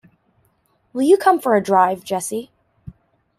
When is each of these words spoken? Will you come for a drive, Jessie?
Will 0.93 1.03
you 1.03 1.15
come 1.15 1.39
for 1.39 1.55
a 1.55 1.61
drive, 1.61 2.03
Jessie? 2.03 2.49